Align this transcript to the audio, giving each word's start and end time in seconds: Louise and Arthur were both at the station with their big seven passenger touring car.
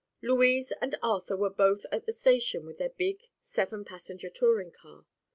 Louise 0.23 0.73
and 0.81 0.95
Arthur 1.03 1.37
were 1.37 1.47
both 1.51 1.85
at 1.91 2.07
the 2.07 2.11
station 2.11 2.65
with 2.65 2.79
their 2.79 2.89
big 2.89 3.21
seven 3.39 3.85
passenger 3.85 4.31
touring 4.31 4.71
car. 4.71 5.05